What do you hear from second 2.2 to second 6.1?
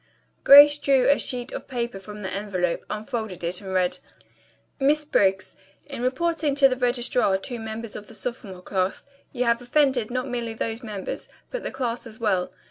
the envelope, unfolded it and read: "Miss Briggs: "In